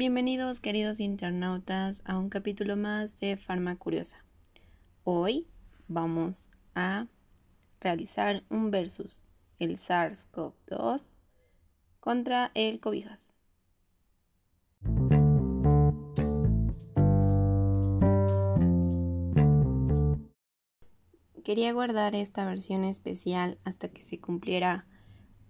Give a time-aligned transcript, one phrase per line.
[0.00, 4.24] Bienvenidos queridos internautas a un capítulo más de Farma Curiosa.
[5.04, 5.46] Hoy
[5.88, 7.06] vamos a
[7.82, 9.20] realizar un versus
[9.58, 11.02] el SARS-CoV-2
[12.00, 13.20] contra el Cobijas.
[21.44, 24.86] Quería guardar esta versión especial hasta que se cumpliera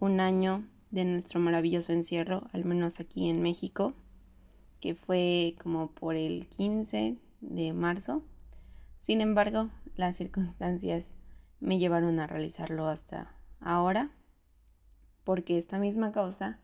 [0.00, 3.94] un año de nuestro maravilloso encierro, al menos aquí en México
[4.80, 8.22] que fue como por el 15 de marzo.
[9.00, 11.12] Sin embargo, las circunstancias
[11.60, 14.10] me llevaron a realizarlo hasta ahora,
[15.24, 16.58] porque esta misma causa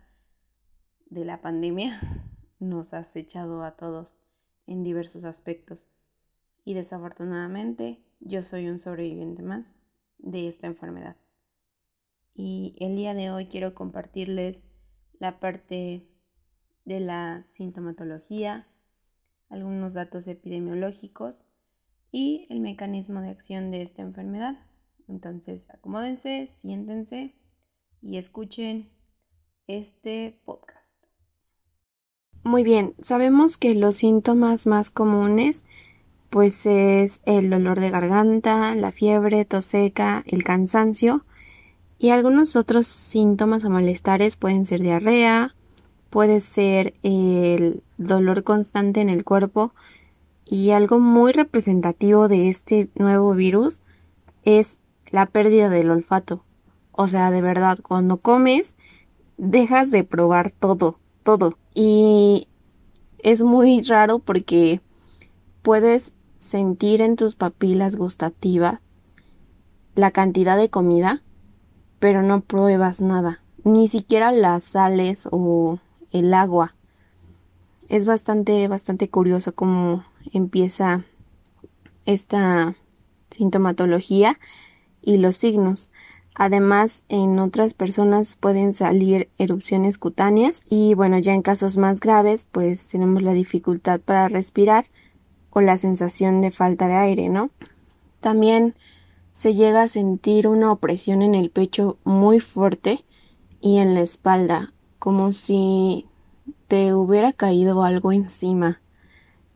[1.10, 2.00] de la pandemia
[2.58, 4.14] nos ha acechado a todos
[4.66, 5.86] en diversos aspectos.
[6.64, 9.74] Y desafortunadamente yo soy un sobreviviente más
[10.18, 11.16] de esta enfermedad.
[12.34, 14.62] Y el día de hoy quiero compartirles
[15.18, 16.06] la parte
[16.86, 18.66] de la sintomatología,
[19.50, 21.34] algunos datos epidemiológicos
[22.10, 24.56] y el mecanismo de acción de esta enfermedad.
[25.08, 27.34] Entonces, acomódense, siéntense
[28.00, 28.88] y escuchen
[29.66, 30.94] este podcast.
[32.44, 35.64] Muy bien, sabemos que los síntomas más comunes
[36.30, 41.24] pues es el dolor de garganta, la fiebre, tos seca, el cansancio
[41.98, 45.55] y algunos otros síntomas o malestares pueden ser diarrea,
[46.16, 49.74] puede ser el dolor constante en el cuerpo
[50.46, 53.82] y algo muy representativo de este nuevo virus
[54.42, 54.78] es
[55.10, 56.42] la pérdida del olfato.
[56.90, 58.76] O sea, de verdad, cuando comes,
[59.36, 61.58] dejas de probar todo, todo.
[61.74, 62.48] Y
[63.18, 64.80] es muy raro porque
[65.60, 68.80] puedes sentir en tus papilas gustativas
[69.94, 71.22] la cantidad de comida,
[71.98, 73.42] pero no pruebas nada.
[73.64, 75.78] Ni siquiera las sales o
[76.12, 76.74] el agua.
[77.88, 81.04] Es bastante, bastante curioso cómo empieza
[82.04, 82.74] esta
[83.30, 84.38] sintomatología
[85.02, 85.90] y los signos.
[86.34, 92.46] Además, en otras personas pueden salir erupciones cutáneas y bueno, ya en casos más graves,
[92.50, 94.86] pues tenemos la dificultad para respirar
[95.50, 97.50] o la sensación de falta de aire, ¿no?
[98.20, 98.74] También
[99.32, 103.04] se llega a sentir una opresión en el pecho muy fuerte
[103.60, 106.06] y en la espalda, como si
[106.68, 108.80] te hubiera caído algo encima.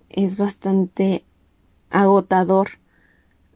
[0.09, 1.25] Es bastante
[1.91, 2.69] agotador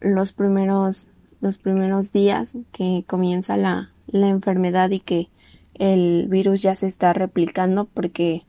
[0.00, 1.08] los primeros
[1.40, 5.28] los primeros días que comienza la, la enfermedad y que
[5.74, 8.46] el virus ya se está replicando porque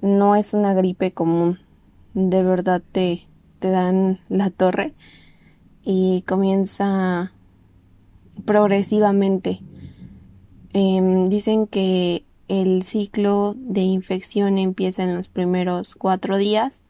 [0.00, 1.58] no es una gripe común.
[2.14, 4.94] De verdad te, te dan la torre
[5.84, 7.30] y comienza
[8.46, 9.60] progresivamente.
[10.72, 16.82] Em, dicen que el ciclo de infección empieza en los primeros cuatro días,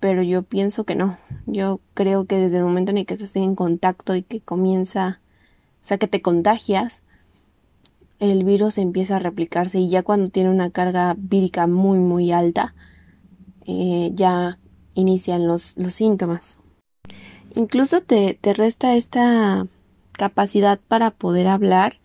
[0.00, 1.18] pero yo pienso que no.
[1.46, 5.20] Yo creo que desde el momento en el que estás en contacto y que comienza,
[5.80, 7.02] o sea, que te contagias,
[8.18, 12.74] el virus empieza a replicarse y ya cuando tiene una carga vírica muy, muy alta,
[13.66, 14.58] eh, ya
[14.94, 16.58] inician los, los síntomas.
[17.54, 19.66] Incluso te, te resta esta
[20.12, 21.98] capacidad para poder hablar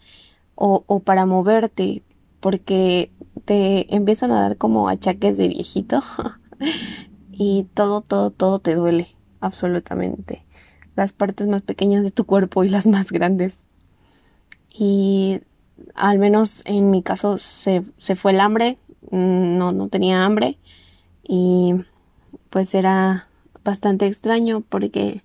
[0.56, 2.04] o, o para moverte,
[2.48, 3.12] porque
[3.44, 6.02] te empiezan a dar como achaques de viejito
[7.34, 9.10] y todo, todo, todo te duele,
[9.42, 10.46] absolutamente.
[10.96, 13.64] Las partes más pequeñas de tu cuerpo y las más grandes.
[14.70, 15.42] Y
[15.94, 18.78] al menos en mi caso se, se fue el hambre,
[19.12, 20.58] no, no tenía hambre
[21.28, 21.74] y
[22.50, 23.28] pues era
[23.66, 25.22] bastante extraño porque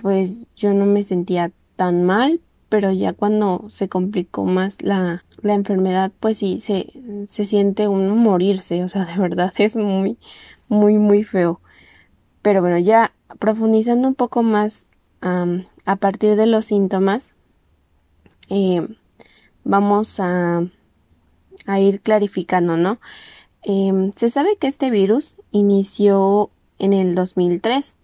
[0.00, 5.54] pues yo no me sentía tan mal, pero ya cuando se complicó más la, la
[5.54, 6.92] enfermedad, pues sí, se,
[7.28, 10.18] se siente uno morirse, o sea, de verdad es muy,
[10.68, 11.60] muy, muy feo.
[12.42, 14.86] Pero bueno, ya profundizando un poco más
[15.20, 17.34] a partir de los síntomas,
[18.48, 18.86] eh,
[19.64, 20.62] vamos a,
[21.66, 23.00] a, ir clarificando, ¿no?
[23.64, 27.96] Eh, se sabe que este virus inició en el 2003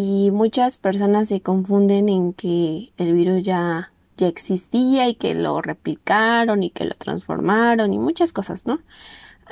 [0.00, 5.60] y muchas personas se confunden en que el virus ya, ya existía y que lo
[5.60, 8.78] replicaron y que lo transformaron y muchas cosas, ¿no?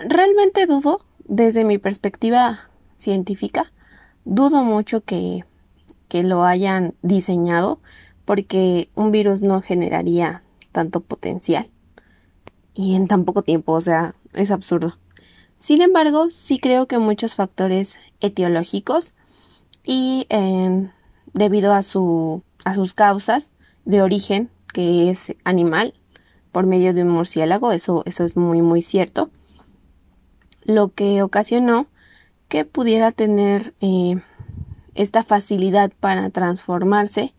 [0.09, 3.73] Realmente dudo, desde mi perspectiva científica,
[4.25, 5.45] dudo mucho que,
[6.07, 7.81] que lo hayan diseñado
[8.25, 11.69] porque un virus no generaría tanto potencial
[12.73, 14.97] y en tan poco tiempo, o sea, es absurdo.
[15.59, 19.13] Sin embargo, sí creo que muchos factores etiológicos
[19.87, 20.91] y em,
[21.33, 23.53] debido a, su, a sus causas
[23.87, 25.95] de origen, que es animal,
[26.53, 29.31] por medio de un murciélago, eso, eso es muy muy cierto.
[30.65, 31.87] lo que ocasionó
[32.49, 34.21] que pudiera tener eh,
[34.95, 37.35] esta facilidad para transformarse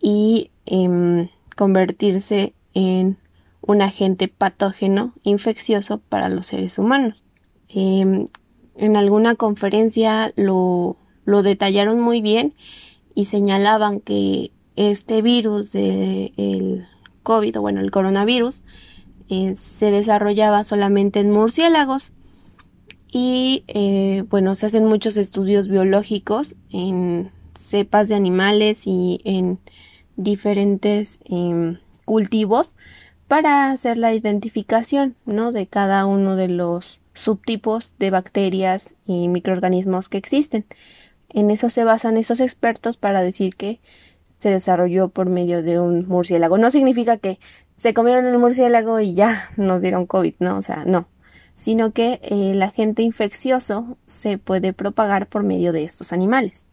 [0.00, 3.18] y em, convertirse en
[3.62, 7.24] un agente patógeno infeccioso para los seres humanos.
[7.68, 8.28] Em,
[8.76, 12.54] en alguna conferencia lo, lo, detallaron muy bien
[13.14, 16.86] y señalaban que este virus del
[17.22, 18.62] COVID, o bueno, el coronavirus,
[19.28, 22.12] eh, se desarrollaba solamente en murciélagos
[23.10, 29.58] y eh, bueno, se hacen muchos estudios biológicos en cepas de animales y en
[30.16, 32.72] diferentes em, cultivos
[33.28, 35.52] para hacer la identificación ¿no?
[35.52, 40.64] de cada uno de los subtipos de bacterias y microorganismos que existen.
[41.36, 43.78] En eso se basan esos expertos para decir que
[44.38, 46.56] se desarrolló por medio de un murciélago.
[46.56, 47.38] No significa que
[47.76, 50.56] se comieron el murciélago y ya nos dieron COVID, ¿no?
[50.56, 51.08] O sea, no.
[51.52, 56.64] Sino que el agente infeccioso se puede propagar por medio de estos animales.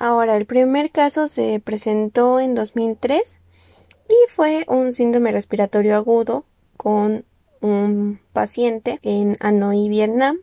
[0.00, 3.38] Ahora, el primer caso se presentó en 2003
[4.08, 6.44] y fue un síndrome respiratorio agudo
[6.76, 7.24] con
[7.60, 10.38] un paciente en Hanoi, Vietnam.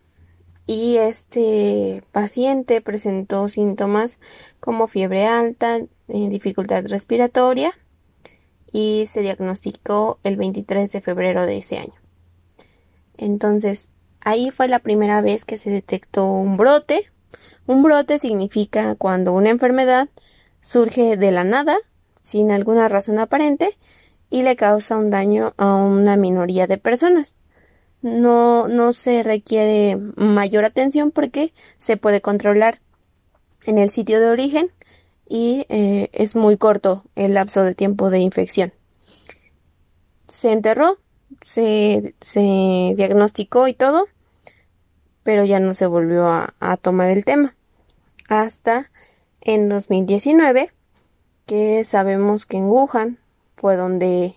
[0.67, 4.19] Y este paciente presentó síntomas
[4.59, 7.73] como fiebre alta, eh, dificultad respiratoria
[8.71, 11.93] y se diagnosticó el 23 de febrero de ese año.
[13.17, 13.89] Entonces,
[14.21, 17.11] ahí fue la primera vez que se detectó un brote.
[17.67, 20.09] Un brote significa cuando una enfermedad
[20.61, 21.77] surge de la nada
[22.23, 23.77] sin alguna razón aparente
[24.31, 27.35] y le causa un daño a una minoría de personas.
[28.05, 32.79] No, no se requiere mayor atención porque se puede controlar
[33.65, 34.69] en el sitio de origen
[35.27, 38.73] y eh, es muy corto el lapso de tiempo de infección.
[40.27, 40.97] Se enterró,
[41.41, 44.05] se, se diagnosticó y todo,
[45.23, 47.55] pero ya no se volvió a, a tomar el tema.
[48.29, 48.91] Hasta
[49.41, 50.71] en 2019
[51.47, 53.17] que sabemos que en Wuhan
[53.55, 54.35] fue donde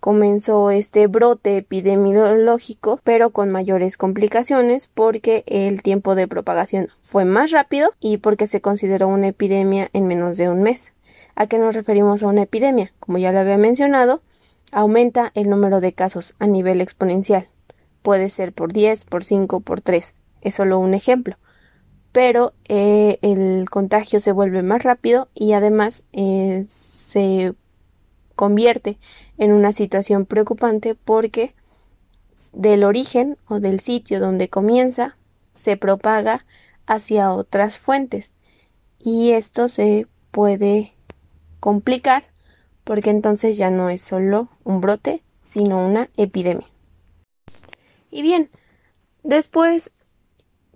[0.00, 7.50] comenzó este brote epidemiológico, pero con mayores complicaciones porque el tiempo de propagación fue más
[7.50, 10.92] rápido y porque se consideró una epidemia en menos de un mes.
[11.34, 12.92] ¿A qué nos referimos a una epidemia?
[13.00, 14.22] Como ya lo había mencionado,
[14.72, 17.48] aumenta el número de casos a nivel exponencial.
[18.02, 20.14] Puede ser por 10, por 5, por 3.
[20.40, 21.36] Es solo un ejemplo
[22.12, 27.54] pero eh, el contagio se vuelve más rápido y además eh, se
[28.34, 28.98] convierte
[29.38, 31.54] en una situación preocupante porque
[32.52, 35.16] del origen o del sitio donde comienza
[35.54, 36.44] se propaga
[36.86, 38.32] hacia otras fuentes
[38.98, 40.92] y esto se puede
[41.60, 42.24] complicar
[42.84, 46.66] porque entonces ya no es solo un brote sino una epidemia.
[48.10, 48.50] Y bien,
[49.22, 49.92] después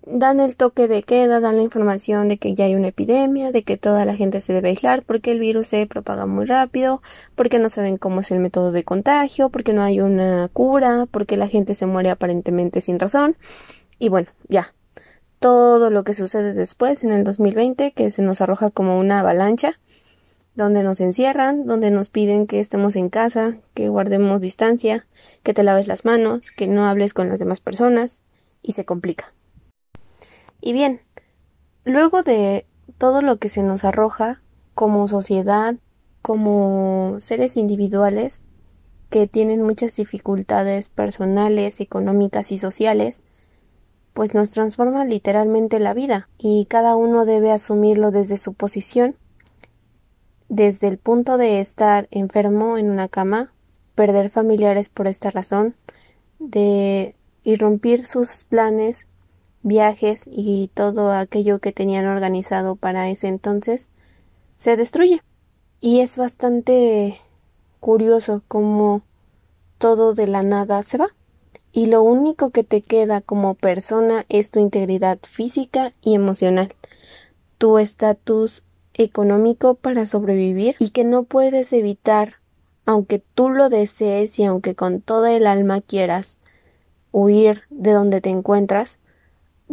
[0.05, 3.63] dan el toque de queda, dan la información de que ya hay una epidemia, de
[3.63, 7.01] que toda la gente se debe aislar porque el virus se propaga muy rápido,
[7.35, 11.37] porque no saben cómo es el método de contagio, porque no hay una cura, porque
[11.37, 13.37] la gente se muere aparentemente sin razón.
[13.99, 14.73] Y bueno, ya.
[15.39, 19.79] Todo lo que sucede después en el 2020 que se nos arroja como una avalancha,
[20.55, 25.07] donde nos encierran, donde nos piden que estemos en casa, que guardemos distancia,
[25.41, 28.21] que te laves las manos, que no hables con las demás personas
[28.61, 29.33] y se complica.
[30.65, 31.01] Y bien,
[31.83, 32.65] luego de
[32.97, 34.39] todo lo que se nos arroja
[34.73, 35.75] como sociedad,
[36.21, 38.39] como seres individuales
[39.09, 43.23] que tienen muchas dificultades personales, económicas y sociales,
[44.13, 49.17] pues nos transforma literalmente la vida y cada uno debe asumirlo desde su posición,
[50.47, 53.51] desde el punto de estar enfermo en una cama,
[53.95, 55.75] perder familiares por esta razón,
[56.39, 59.07] de irrumpir sus planes
[59.63, 63.89] viajes y todo aquello que tenían organizado para ese entonces
[64.57, 65.21] se destruye.
[65.81, 67.17] Y es bastante
[67.79, 69.01] curioso cómo
[69.77, 71.09] todo de la nada se va.
[71.71, 76.75] Y lo único que te queda como persona es tu integridad física y emocional,
[77.57, 82.35] tu estatus económico para sobrevivir y que no puedes evitar,
[82.85, 86.37] aunque tú lo desees y aunque con toda el alma quieras
[87.11, 88.99] huir de donde te encuentras,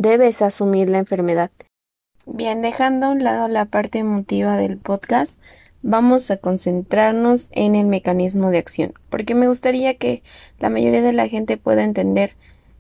[0.00, 1.50] debes asumir la enfermedad.
[2.25, 5.38] Bien, dejando a un lado la parte emotiva del podcast,
[5.83, 10.23] vamos a concentrarnos en el mecanismo de acción, porque me gustaría que
[10.59, 12.35] la mayoría de la gente pueda entender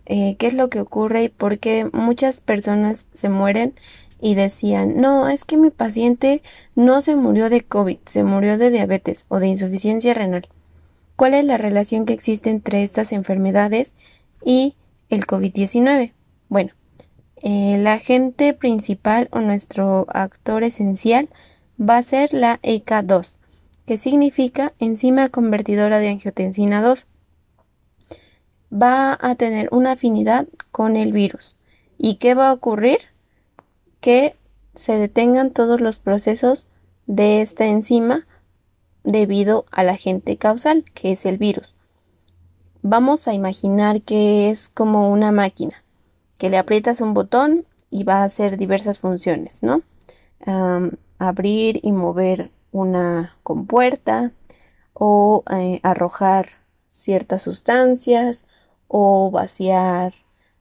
[0.06, 3.74] eh, qué es lo que ocurre y por qué muchas personas se mueren
[4.18, 6.42] y decían, no, es que mi paciente
[6.74, 10.48] no se murió de COVID, se murió de diabetes o de insuficiencia renal.
[11.16, 13.92] ¿Cuál es la relación que existe entre estas enfermedades
[14.42, 14.76] y
[15.10, 16.14] el COVID-19?
[16.48, 16.72] Bueno,
[17.42, 21.28] el agente principal o nuestro actor esencial
[21.80, 23.36] va a ser la EK2,
[23.86, 27.06] que significa enzima convertidora de angiotensina 2.
[28.72, 31.56] Va a tener una afinidad con el virus.
[31.98, 32.98] ¿Y qué va a ocurrir?
[34.00, 34.36] Que
[34.74, 36.68] se detengan todos los procesos
[37.06, 38.26] de esta enzima
[39.02, 41.74] debido al agente causal, que es el virus.
[42.82, 45.79] Vamos a imaginar que es como una máquina,
[46.40, 49.82] que le aprietas un botón y va a hacer diversas funciones, ¿no?
[51.18, 54.32] abrir y mover una compuerta
[54.94, 56.48] o eh, arrojar
[56.88, 58.46] ciertas sustancias
[58.88, 60.14] o vaciar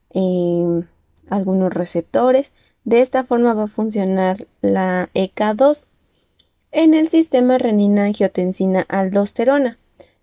[0.10, 0.86] em,
[1.30, 2.52] algunos receptores.
[2.84, 5.86] De esta forma va a funcionar la EK2
[6.74, 9.78] en el sistema renina-angiotensina-aldosterona.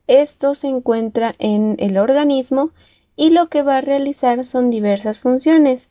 [0.07, 2.73] Esto se encuentra en el organismo
[3.17, 5.91] y lo que va a realizar son diversas funciones,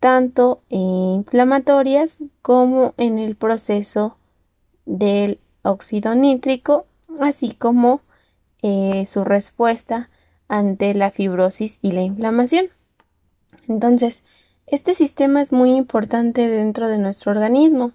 [0.00, 4.16] tanto inflamatorias como en el proceso
[4.86, 6.86] del óxido nítrico,
[7.20, 8.02] así como
[8.62, 10.10] eh, su respuesta
[10.46, 12.66] ante la fibrosis y la inflamación.
[13.66, 14.22] Entonces,
[14.66, 17.92] este sistema es muy importante dentro de nuestro organismo.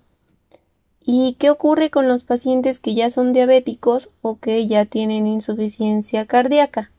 [1.05, 6.25] ¿Y qué ocurre con los pacientes que ya son diabéticos o que ya tienen insuficiencia
[6.25, 6.91] cardíaca?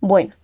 [0.00, 0.34] Bueno,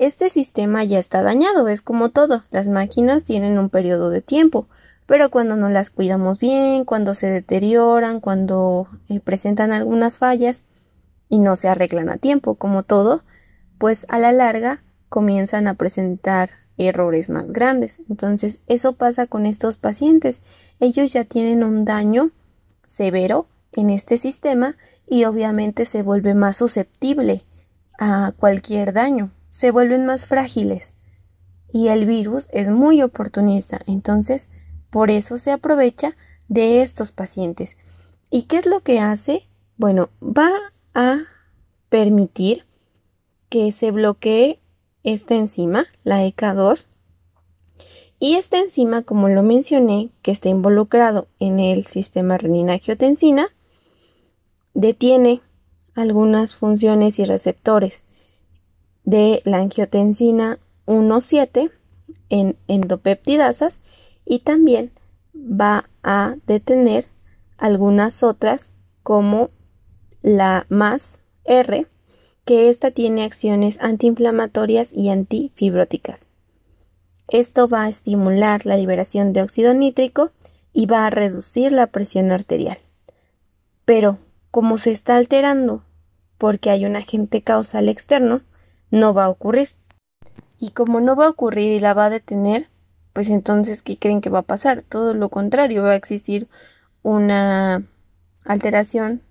[0.00, 4.66] este sistema ya está dañado, es como todo, las máquinas tienen un periodo de tiempo,
[5.04, 10.62] pero cuando no las cuidamos bien, cuando se deterioran, cuando eh, presentan algunas fallas
[11.28, 13.24] y no se arreglan a tiempo, como todo,
[13.76, 14.80] pues a la larga
[15.10, 17.98] comienzan a presentar errores más grandes.
[18.08, 20.40] Entonces, eso pasa con estos pacientes.
[20.80, 22.30] Ellos ya tienen un daño
[22.86, 24.76] severo en este sistema
[25.06, 27.44] y obviamente se vuelve más susceptible
[27.98, 30.94] a cualquier daño se vuelven más frágiles
[31.72, 34.48] y el virus es muy oportunista, entonces
[34.90, 36.16] por eso se aprovecha
[36.48, 37.76] de estos pacientes.
[38.30, 39.46] ¿Y qué es lo que hace?
[39.76, 40.50] Bueno, va
[40.94, 41.22] a
[41.88, 42.64] permitir
[43.48, 44.60] que se bloquee
[45.02, 46.86] esta enzima, la EK2,
[48.18, 53.48] y esta enzima, como lo mencioné, que está involucrado en el sistema renina-angiotensina,
[54.74, 55.40] detiene
[55.94, 58.04] algunas funciones y receptores
[59.04, 61.70] de la angiotensina 1,7
[62.28, 63.80] en endopeptidasas
[64.24, 64.92] y también
[65.34, 67.06] va a detener
[67.58, 69.50] algunas otras como
[70.22, 71.86] la más R,
[72.44, 76.26] que esta tiene acciones antiinflamatorias y antifibróticas.
[77.28, 80.32] Esto va a estimular la liberación de óxido nítrico
[80.72, 82.78] y va a reducir la presión arterial.
[83.84, 84.18] Pero,
[84.50, 85.84] como se está alterando
[86.38, 88.40] porque hay un agente causal externo,
[88.90, 89.70] no va a ocurrir.
[90.58, 92.68] Y como no va a ocurrir y la va a detener,
[93.12, 94.82] pues entonces, ¿qué creen que va a pasar?
[94.82, 96.48] Todo lo contrario, va a existir
[97.02, 97.82] una
[98.44, 99.22] alteración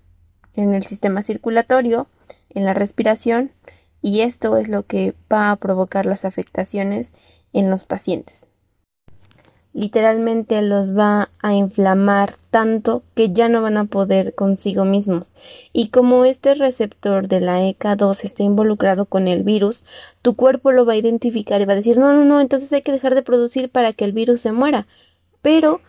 [0.54, 2.08] en el sistema circulatorio,
[2.50, 3.52] en la respiración,
[4.02, 7.12] y esto es lo que va a provocar las afectaciones
[7.52, 8.49] en los pacientes
[9.72, 15.32] literalmente los va a inflamar tanto que ya no van a poder consigo mismos.
[15.72, 19.84] Y como este receptor de la EK2 está involucrado con el virus,
[20.22, 22.82] tu cuerpo lo va a identificar y va a decir no, no, no, entonces hay
[22.82, 24.86] que dejar de producir para que el virus se muera.
[25.40, 25.80] Pero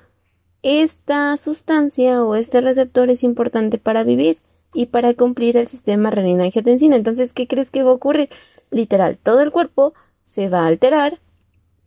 [0.64, 4.38] esta sustancia o este receptor es importante para vivir
[4.74, 6.96] y para cumplir el sistema renina-angiotensina.
[6.96, 8.30] Entonces, ¿qué crees que va a ocurrir?
[8.70, 11.20] Literal, todo el cuerpo se va a alterar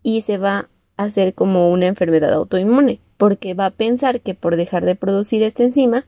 [0.02, 4.84] y se va hacer como una enfermedad autoinmune, porque va a pensar que por dejar
[4.84, 6.06] de producir esta enzima,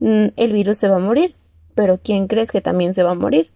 [0.00, 1.34] mm, el virus se va a morir.
[1.74, 3.50] Pero ¿quién crees que también se va a morir?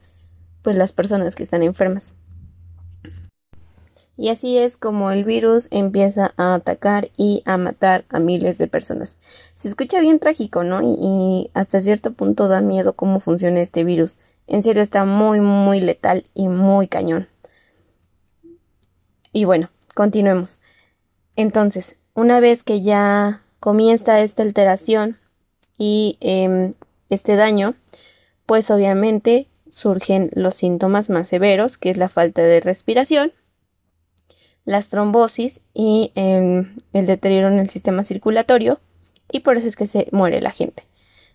[0.63, 2.15] Pues las personas que están enfermas.
[4.17, 8.67] Y así es como el virus empieza a atacar y a matar a miles de
[8.67, 9.19] personas.
[9.57, 10.81] Se escucha bien trágico, ¿no?
[10.81, 14.17] Y, y, hasta cierto punto da miedo cómo funciona este virus.
[14.47, 17.29] En serio está muy, muy letal y muy cañón.
[19.33, 20.59] Y bueno, Continuemos.
[21.37, 25.17] Entonces, una vez que ya comienza esta alteración
[25.79, 26.75] y em,
[27.09, 27.77] este daño,
[28.45, 33.33] pues obviamente surgen los síntomas más severos, que es la falta de respiración,
[34.67, 38.81] las trombosis y em, el deterioro en el sistema circulatorio,
[39.33, 40.83] y por eso es que se muere la gente.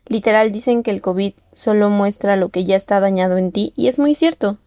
[0.06, 3.88] Literal dicen que el COVID solo muestra lo que ya está dañado en ti, y
[3.88, 4.60] es muy cierto.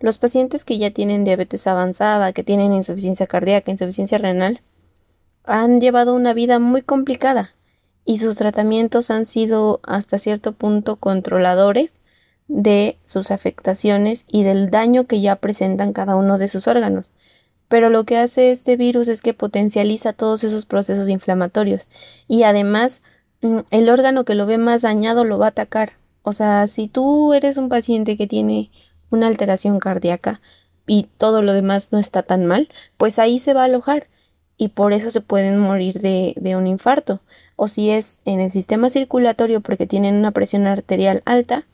[0.00, 4.62] Los pacientes que ya tienen diabetes avanzada, que tienen insuficiencia cardíaca, insuficiencia renal,
[5.44, 7.54] han llevado una vida muy complicada
[8.06, 11.92] y sus tratamientos han sido hasta cierto punto controladores
[12.48, 17.12] de sus afectaciones y del daño que ya presentan cada uno de sus órganos.
[17.68, 21.88] Pero lo que hace este virus es que potencializa todos esos procesos inflamatorios
[22.26, 23.02] y además
[23.42, 25.90] mm, el órgano que lo ve más dañado lo va a atacar.
[26.22, 28.70] O sea, si tú eres un paciente que tiene
[29.10, 30.40] una alteración cardíaca
[30.86, 34.08] y todo lo demás no está tan mal, pues ahí se va a alojar
[34.56, 37.20] y por eso se pueden morir de, de un infarto.
[37.56, 41.66] O si es en el sistema circulatorio porque tienen una presión arterial alta,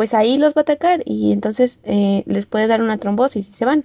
[0.00, 3.52] pues ahí los va a atacar y entonces eh, les puede dar una trombosis y
[3.52, 3.84] se van.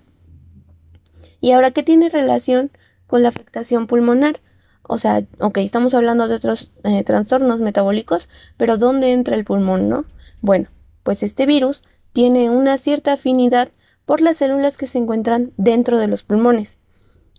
[1.41, 2.71] Y ahora, ¿qué tiene relación
[3.05, 4.39] con la afectación pulmonar?
[4.83, 9.89] O sea, ok, estamos hablando de otros eh, trastornos metabólicos, pero ¿dónde entra el pulmón,
[9.89, 10.05] no?
[10.41, 10.69] Bueno,
[11.03, 11.83] pues este virus
[12.15, 13.67] tiene una cierta afinidad
[14.05, 16.77] por las células que se encuentran dentro de los pulmones.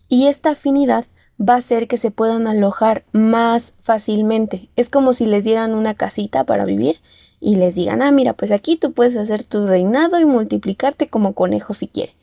[0.06, 1.06] Y esta afinidad
[1.40, 4.68] va a hacer que se puedan alojar más fácilmente.
[4.76, 6.96] Es como si les dieran una casita para vivir
[7.40, 11.32] y les digan, ah, mira, pues aquí tú puedes hacer tu reinado y multiplicarte como
[11.32, 12.14] conejo si quieres.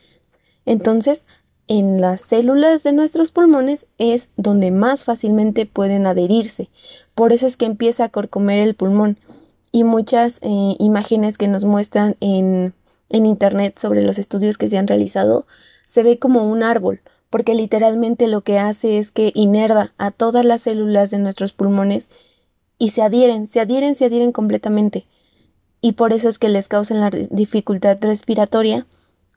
[0.68, 1.26] Entonces,
[1.68, 6.70] en las células de nuestros pulmones es donde más fácilmente pueden adherirse.
[7.16, 9.18] Por eso es que empieza a corcomer el pulmón.
[9.74, 12.74] Y muchas eh, imágenes que nos muestran en,
[13.10, 15.46] en Internet sobre los estudios que se han realizado
[15.88, 20.46] se ve como un árbol, porque literalmente lo que hace es que inerva a todas
[20.46, 22.08] las células de nuestros pulmones
[22.77, 25.08] y se adhieren, se adhieren, se adhieren completamente.
[25.82, 28.88] Y por eso es que les causan la dificultad respiratoria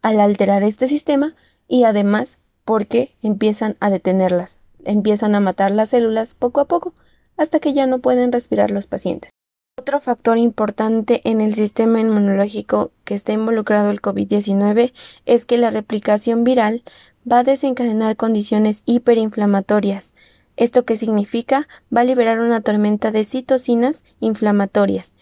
[0.02, 1.34] al alterar este sistema
[1.66, 6.92] y además porque empiezan a detenerlas, empiezan a matar las células poco a poco
[7.36, 9.30] hasta que ya no pueden respirar los pacientes.
[9.78, 14.94] Otro factor importante en el sistema inmunológico que está involucrado el COVID-19
[15.26, 16.82] es que la replicación viral
[17.30, 20.14] va a desencadenar condiciones hiperinflamatorias,
[20.56, 21.68] ¿Esto qué significa?
[21.94, 25.12] Va a liberar una tormenta de citocinas inflamatorias.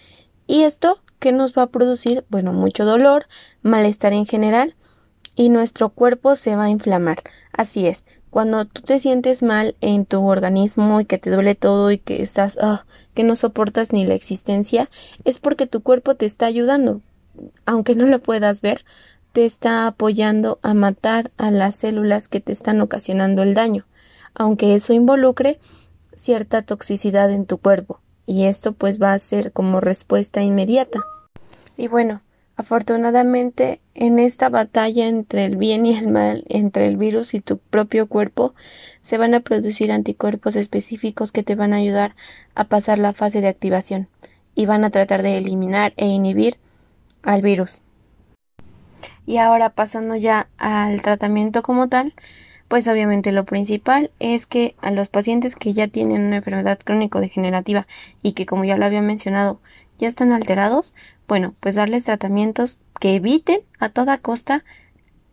[0.46, 2.25] ¿Y esto qué nos va a producir?
[2.28, 3.26] Bueno, mucho dolor,
[3.62, 4.76] malestar en general
[5.34, 7.25] y nuestro cuerpo se va a inflamar.
[7.52, 11.90] Así es, cuando tú te sientes mal en tu organismo y que te duele todo
[11.90, 14.90] y que estás, ah, que no soportas ni la existencia,
[15.25, 17.00] es porque tu cuerpo te está ayudando.
[17.64, 18.84] Aunque no lo puedas ver,
[19.32, 23.86] te está apoyando a matar a las células que te están ocasionando el daño
[24.34, 25.58] aunque eso involucre
[26.16, 31.00] cierta toxicidad en tu cuerpo, y esto pues va a ser como respuesta inmediata.
[31.76, 32.23] Y bueno,
[32.56, 37.58] afortunadamente en esta batalla entre el bien y el mal, entre el virus y tu
[37.58, 38.54] propio cuerpo,
[39.02, 42.14] se van a producir anticuerpos específicos que te van a ayudar
[42.54, 44.08] a pasar la fase de activación
[44.54, 46.58] y van a tratar de eliminar e inhibir
[47.23, 47.82] al virus.
[49.26, 52.14] Y ahora pasando ya al tratamiento como tal,
[52.69, 57.86] pues obviamente lo principal es que a los pacientes que ya tienen una enfermedad crónico-degenerativa
[58.23, 59.60] y que como ya lo había mencionado
[59.99, 60.95] ya están alterados,
[61.28, 64.65] bueno, pues darles tratamientos que eviten a toda costa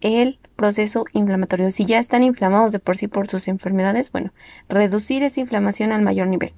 [0.01, 1.71] el proceso inflamatorio.
[1.71, 4.33] Si ya están inflamados de por sí por sus enfermedades, bueno,
[4.67, 6.51] reducir esa inflamación al mayor nivel.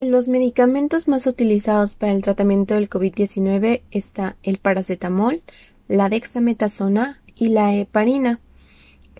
[0.00, 5.42] Los medicamentos más utilizados para el tratamiento del COVID-19 está el paracetamol,
[5.88, 8.38] la dexametasona y la heparina.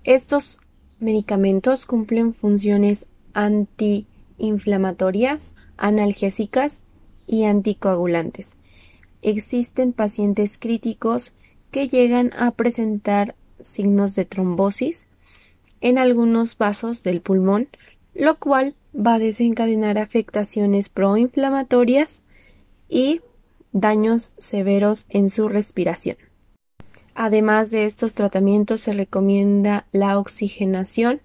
[0.04, 0.60] Estos
[1.00, 6.82] medicamentos cumplen funciones antiinflamatorias, analgésicas
[7.26, 8.54] y anticoagulantes.
[9.22, 11.32] Existen pacientes críticos
[11.70, 15.06] que llegan a presentar signos de trombosis
[15.80, 17.68] en algunos vasos del pulmón,
[18.14, 22.22] lo cual va a desencadenar afectaciones proinflamatorias
[22.88, 23.20] y
[23.72, 26.16] daños severos en su respiración.
[27.14, 31.20] Además de estos tratamientos se recomienda la oxigenación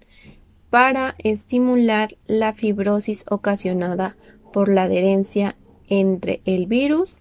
[0.70, 4.16] para estimular la fibrosis ocasionada
[4.52, 5.56] por la adherencia
[5.88, 7.20] entre el virus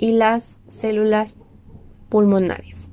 [0.00, 1.36] y las células
[2.08, 2.90] pulmonares.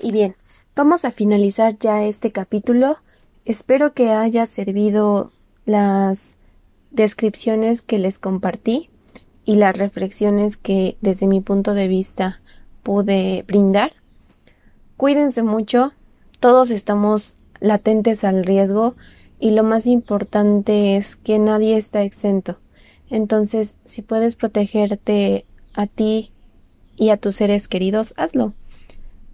[0.00, 0.36] Y bien,
[0.76, 2.98] vamos a finalizar ya este capítulo.
[3.46, 5.32] Espero que haya servido
[5.64, 6.36] las
[6.90, 8.90] descripciones que les compartí
[9.46, 12.42] y las reflexiones que desde mi punto de vista
[12.82, 13.92] pude brindar.
[14.98, 15.92] Cuídense mucho,
[16.40, 18.96] todos estamos latentes al riesgo
[19.40, 22.58] y lo más importante es que nadie está exento.
[23.08, 25.46] Entonces, si puedes protegerte
[25.78, 26.32] a ti
[26.96, 28.52] y a tus seres queridos, hazlo.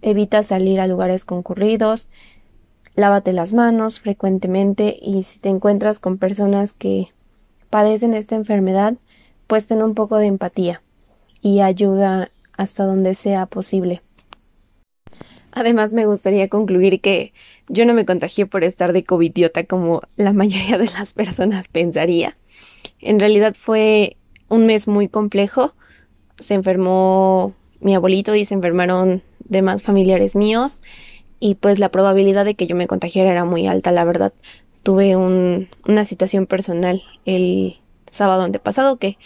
[0.03, 2.07] Evita salir a lugares concurridos,
[2.95, 7.07] lávate las manos frecuentemente y si te encuentras con personas que
[7.71, 8.93] padecen esta enfermedad,
[9.47, 10.83] pues ten un poco de empatía
[11.41, 14.03] y ayuda hasta donde sea posible.
[15.51, 17.33] Además, me gustaría concluir que
[17.69, 22.37] yo no me contagié por estar de covidiota como la mayoría de las personas pensaría.
[22.99, 25.73] En realidad fue un mes muy complejo.
[26.39, 30.81] Se enfermó mi abuelito y se enfermaron demás familiares míos
[31.39, 34.33] y pues la probabilidad de que yo me contagiara era muy alta, la verdad.
[34.83, 39.17] Tuve un, una situación personal el sábado antepasado que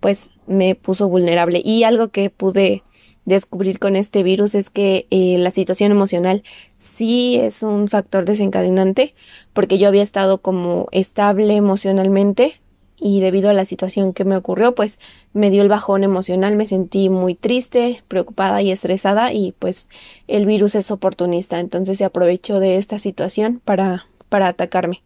[0.00, 2.82] pues me puso vulnerable y algo que pude
[3.24, 6.44] descubrir con este virus es que eh, la situación emocional
[6.78, 9.14] sí es un factor desencadenante
[9.52, 12.60] porque yo había estado como estable emocionalmente
[12.98, 14.98] y debido a la situación que me ocurrió pues
[15.32, 19.88] me dio el bajón emocional, me sentí muy triste, preocupada y estresada y pues
[20.28, 25.02] el virus es oportunista, entonces se aprovechó de esta situación para para atacarme.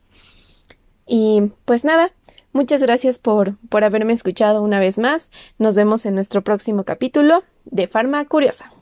[1.07, 2.13] Y pues nada,
[2.53, 5.31] muchas gracias por por haberme escuchado una vez más.
[5.59, 8.73] Nos vemos en nuestro próximo capítulo de Farma Curiosa.